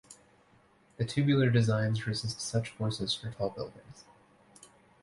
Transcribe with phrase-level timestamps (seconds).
[0.97, 4.03] The tubular designs resist such forces for tall buildings.